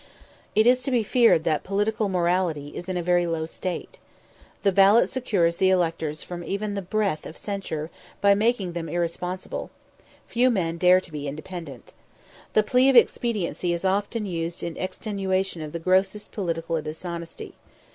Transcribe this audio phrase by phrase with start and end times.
[0.55, 3.99] It is to be feared that political morality is in a very low state.
[4.63, 9.69] The ballot secures the electors from even the breath of censure by making them irresponsible;
[10.27, 11.93] few men dare to be independent.
[12.53, 17.53] The plea of expediency is often used in extenuation of the grossest political dishonesty.